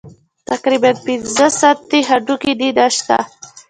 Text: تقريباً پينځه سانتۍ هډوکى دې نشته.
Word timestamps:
تقريباً 0.49 0.91
پينځه 1.05 1.47
سانتۍ 1.59 2.01
هډوکى 2.09 2.53
دې 2.59 2.69
نشته. 2.77 3.17